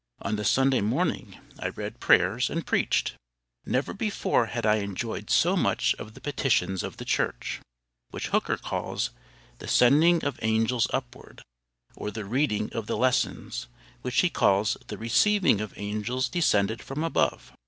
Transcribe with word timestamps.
On 0.23 0.35
the 0.35 0.43
Sunday 0.43 0.81
morning, 0.81 1.37
I 1.59 1.67
read 1.67 1.99
prayers 1.99 2.49
and 2.49 2.65
preached. 2.65 3.13
Never 3.67 3.93
before 3.93 4.47
had 4.47 4.65
I 4.65 4.77
enjoyed 4.77 5.29
so 5.29 5.55
much 5.55 5.93
the 5.99 6.19
petitions 6.19 6.81
of 6.81 6.97
the 6.97 7.05
Church, 7.05 7.61
which 8.09 8.29
Hooker 8.29 8.57
calls 8.57 9.11
"the 9.59 9.67
sending 9.67 10.25
of 10.25 10.39
angels 10.41 10.87
upward," 10.91 11.43
or 11.95 12.09
the 12.09 12.25
reading 12.25 12.73
of 12.73 12.87
the 12.87 12.97
lessons, 12.97 13.67
which 14.01 14.21
he 14.21 14.29
calls 14.31 14.75
"the 14.87 14.97
receiving 14.97 15.61
of 15.61 15.71
angels 15.77 16.29
descended 16.29 16.81
from 16.81 17.03
above." 17.03 17.53